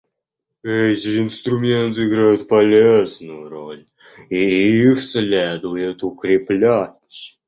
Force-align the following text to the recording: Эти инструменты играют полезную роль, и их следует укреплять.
Эти 0.63 1.19
инструменты 1.21 2.07
играют 2.07 2.47
полезную 2.47 3.49
роль, 3.49 3.85
и 4.31 4.37
их 4.89 4.99
следует 4.99 6.03
укреплять. 6.03 7.37